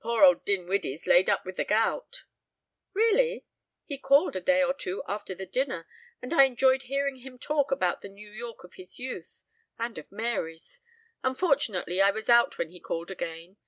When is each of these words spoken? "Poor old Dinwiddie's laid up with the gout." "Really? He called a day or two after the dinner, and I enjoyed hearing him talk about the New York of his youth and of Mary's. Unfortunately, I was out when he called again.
"Poor 0.00 0.24
old 0.24 0.46
Dinwiddie's 0.46 1.06
laid 1.06 1.28
up 1.28 1.44
with 1.44 1.56
the 1.56 1.64
gout." 1.66 2.24
"Really? 2.94 3.44
He 3.84 3.98
called 3.98 4.34
a 4.34 4.40
day 4.40 4.62
or 4.62 4.72
two 4.72 5.02
after 5.06 5.34
the 5.34 5.44
dinner, 5.44 5.86
and 6.22 6.32
I 6.32 6.44
enjoyed 6.44 6.84
hearing 6.84 7.16
him 7.16 7.38
talk 7.38 7.70
about 7.70 8.00
the 8.00 8.08
New 8.08 8.30
York 8.30 8.64
of 8.64 8.76
his 8.76 8.98
youth 8.98 9.44
and 9.78 9.98
of 9.98 10.10
Mary's. 10.10 10.80
Unfortunately, 11.22 12.00
I 12.00 12.12
was 12.12 12.30
out 12.30 12.56
when 12.56 12.70
he 12.70 12.80
called 12.80 13.10
again. 13.10 13.58